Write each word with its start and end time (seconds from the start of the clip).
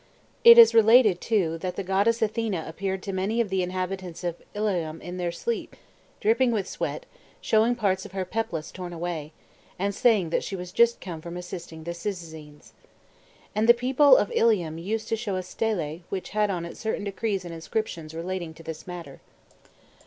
It 0.43 0.57
is 0.57 0.73
related, 0.73 1.21
too, 1.21 1.59
that 1.59 1.75
the 1.75 1.83
goddess 1.83 2.23
Athena 2.23 2.65
appeared 2.67 3.03
to 3.03 3.13
many 3.13 3.39
of 3.39 3.49
the 3.51 3.61
inhabitants 3.61 4.23
of 4.23 4.41
Ilium 4.55 4.99
in 4.99 5.17
their 5.17 5.31
sleep, 5.31 5.75
dripping 6.19 6.51
with 6.51 6.67
sweat, 6.67 7.05
showing 7.39 7.75
part 7.75 8.03
of 8.03 8.13
her 8.13 8.25
peplus 8.25 8.71
torn 8.71 8.93
away, 8.93 9.31
and 9.77 9.93
saying 9.93 10.31
that 10.31 10.43
she 10.43 10.55
was 10.55 10.71
just 10.71 11.01
come 11.01 11.21
from 11.21 11.37
assisting 11.37 11.83
the 11.83 11.93
Cyzicenes. 11.93 12.71
And 13.53 13.69
the 13.69 13.75
people 13.75 14.17
of 14.17 14.31
[lium 14.35 14.79
used 14.79 15.07
to 15.09 15.15
show 15.15 15.35
a 15.35 15.41
stelé 15.41 16.01
which 16.09 16.29
had 16.29 16.49
on 16.49 16.65
it 16.65 16.77
certain 16.77 17.03
decrees 17.03 17.45
and 17.45 17.53
inscriptions 17.53 18.15
relating 18.15 18.55
to 18.55 18.63
this 18.63 18.87
matter. 18.87 19.21